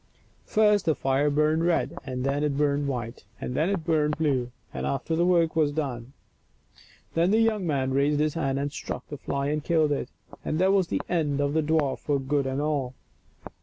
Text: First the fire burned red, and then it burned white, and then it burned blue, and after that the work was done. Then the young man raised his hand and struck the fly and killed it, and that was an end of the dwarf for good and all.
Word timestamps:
First 0.47 0.85
the 0.85 0.95
fire 0.95 1.29
burned 1.29 1.63
red, 1.63 1.95
and 2.03 2.23
then 2.23 2.43
it 2.43 2.57
burned 2.57 2.87
white, 2.87 3.23
and 3.39 3.53
then 3.53 3.69
it 3.69 3.85
burned 3.85 4.17
blue, 4.17 4.49
and 4.73 4.87
after 4.87 5.13
that 5.13 5.17
the 5.19 5.27
work 5.27 5.55
was 5.55 5.71
done. 5.71 6.13
Then 7.13 7.29
the 7.29 7.39
young 7.39 7.67
man 7.67 7.93
raised 7.93 8.19
his 8.19 8.33
hand 8.33 8.57
and 8.57 8.71
struck 8.71 9.07
the 9.09 9.17
fly 9.19 9.49
and 9.49 9.63
killed 9.63 9.91
it, 9.91 10.09
and 10.43 10.57
that 10.57 10.73
was 10.73 10.91
an 10.91 11.01
end 11.07 11.39
of 11.39 11.53
the 11.53 11.61
dwarf 11.61 11.99
for 11.99 12.17
good 12.17 12.47
and 12.47 12.59
all. 12.59 12.95